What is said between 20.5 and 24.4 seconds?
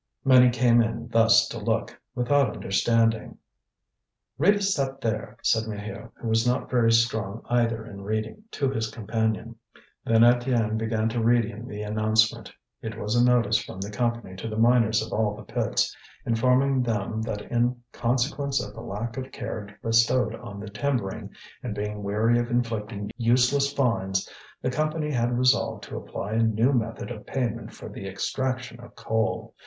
the timbering, and being weary of inflicting useless fines,